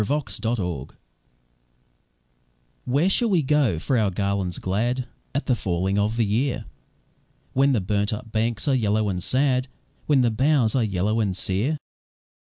A 0.01 0.05
Song 0.07 0.19
of 0.45 0.59
Autumn 0.59 0.97
"Where 2.85 3.07
shall 3.07 3.29
we 3.29 3.43
go 3.43 3.77
for 3.77 3.99
our 3.99 4.09
garlands 4.09 4.57
glad 4.57 5.05
At 5.35 5.45
the 5.45 5.53
falling 5.53 5.99
of 5.99 6.17
the 6.17 6.25
year, 6.25 6.65
When 7.53 7.73
the 7.73 7.81
burnt 7.81 8.11
up 8.11 8.31
banks 8.31 8.67
are 8.67 8.73
yellow 8.73 9.09
and 9.09 9.21
sad, 9.21 9.67
When 10.07 10.21
the 10.21 10.31
boughs 10.31 10.73
are 10.73 10.83
yellow 10.83 11.19
and 11.19 11.37
sere? 11.37 11.77